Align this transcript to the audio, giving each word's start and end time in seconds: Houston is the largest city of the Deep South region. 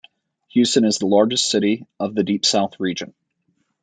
Houston 0.47 0.83
is 0.83 0.97
the 0.97 1.05
largest 1.05 1.51
city 1.51 1.85
of 1.99 2.15
the 2.15 2.23
Deep 2.23 2.43
South 2.43 2.79
region. 2.79 3.13